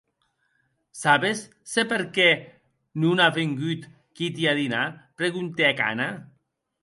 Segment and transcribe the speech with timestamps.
[0.99, 1.43] Sabes
[1.73, 2.29] se per qué
[3.03, 3.85] non a vengut
[4.21, 4.85] Kitty a dinar?,
[5.23, 6.09] preguntèc Anna.